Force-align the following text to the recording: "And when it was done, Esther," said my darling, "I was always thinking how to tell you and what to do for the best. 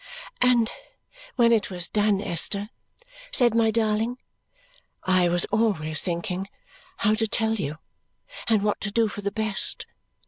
"And 0.41 0.71
when 1.35 1.51
it 1.51 1.69
was 1.69 1.87
done, 1.87 2.21
Esther," 2.21 2.71
said 3.31 3.53
my 3.53 3.69
darling, 3.69 4.17
"I 5.03 5.29
was 5.29 5.45
always 5.51 6.01
thinking 6.01 6.49
how 6.97 7.13
to 7.13 7.27
tell 7.27 7.53
you 7.53 7.77
and 8.47 8.63
what 8.63 8.81
to 8.81 8.89
do 8.89 9.07
for 9.07 9.21
the 9.21 9.29
best. 9.29 9.85